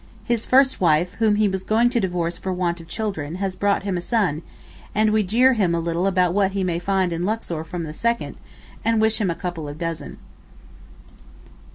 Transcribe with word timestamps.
His 0.23 0.47
first 0.47 0.81
wife, 0.81 1.13
whom 1.19 1.35
he 1.35 1.47
was 1.47 1.63
going 1.63 1.91
to 1.91 1.99
divorce 1.99 2.35
for 2.35 2.51
want 2.51 2.81
of 2.81 2.87
children, 2.87 3.35
has 3.35 3.55
brought 3.55 3.83
him 3.83 3.97
a 3.97 4.01
son, 4.01 4.41
and 4.95 5.11
we 5.11 5.21
jeer 5.21 5.53
him 5.53 5.75
a 5.75 5.79
little 5.79 6.07
about 6.07 6.33
what 6.33 6.53
he 6.53 6.63
may 6.63 6.79
find 6.79 7.13
in 7.13 7.23
Luxor 7.23 7.63
from 7.63 7.83
the 7.83 7.93
second, 7.93 8.35
and 8.83 8.99
wish 8.99 9.21
him 9.21 9.29
a 9.29 9.35
couple 9.35 9.67
of 9.67 9.77
dozen. 9.77 10.17